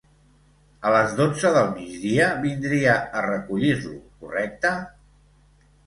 A 0.89 0.93
les 0.95 1.13
dotze 1.19 1.51
del 1.59 1.69
migdia 1.75 2.31
vindria 2.47 2.99
a 3.21 3.25
recollir-lo, 3.29 3.97
correcte? 4.25 4.77